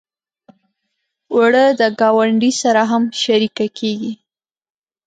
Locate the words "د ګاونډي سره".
1.79-2.81